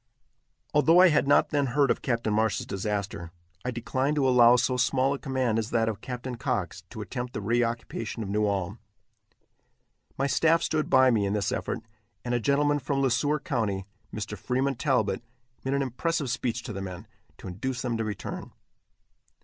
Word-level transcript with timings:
Although 0.73 0.97
I 0.99 1.09
had 1.09 1.27
not 1.27 1.49
then 1.49 1.67
heard 1.77 1.91
of 1.91 2.01
Captain 2.01 2.33
Marsh's 2.33 2.65
disaster, 2.65 3.31
I 3.63 3.69
declined 3.69 4.15
to 4.15 4.27
allow 4.27 4.55
so 4.55 4.75
small 4.75 5.13
a 5.13 5.19
command 5.19 5.59
as 5.59 5.69
that 5.69 5.87
of 5.87 6.01
Captain 6.01 6.37
Cox 6.37 6.81
to 6.89 7.01
attempt 7.01 7.33
the 7.33 7.39
reoccupation 7.39 8.23
of 8.23 8.29
New 8.29 8.47
Ulm. 8.47 8.79
My 10.17 10.25
staff 10.25 10.63
stood 10.63 10.89
by 10.89 11.11
me 11.11 11.27
in 11.27 11.33
this 11.33 11.51
effort, 11.51 11.81
and 12.25 12.33
a 12.33 12.39
gentleman 12.39 12.79
from 12.79 12.99
Le 12.99 13.11
Sueur 13.11 13.39
county, 13.41 13.85
Mr. 14.11 14.35
Freeman 14.35 14.73
Talbott, 14.73 15.21
made 15.63 15.75
an 15.75 15.83
impressive 15.83 16.31
speech 16.31 16.63
to 16.63 16.73
the 16.73 16.81
men, 16.81 17.05
to 17.37 17.47
induce 17.47 17.83
them 17.83 17.95
to 17.97 18.03
return. 18.03 18.53